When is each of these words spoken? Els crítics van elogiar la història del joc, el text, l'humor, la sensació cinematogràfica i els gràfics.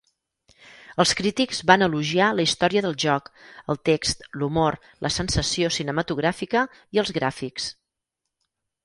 Els 1.03 1.11
crítics 1.17 1.59
van 1.71 1.85
elogiar 1.87 2.29
la 2.37 2.45
història 2.47 2.81
del 2.85 2.97
joc, 3.03 3.29
el 3.73 3.79
text, 3.89 4.25
l'humor, 4.39 4.79
la 5.07 5.13
sensació 5.19 5.71
cinematogràfica 5.77 6.65
i 6.99 7.03
els 7.03 7.13
gràfics. 7.19 7.69